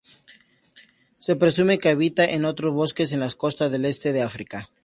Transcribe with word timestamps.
Se 1.19 1.35
presume 1.35 1.77
que 1.77 1.89
habita 1.89 2.25
en 2.25 2.45
otros 2.45 2.73
bosques 2.73 3.13
en 3.13 3.19
la 3.19 3.29
costa 3.29 3.69
del 3.69 3.85
este 3.85 4.11
de 4.13 4.23
África. 4.23 4.71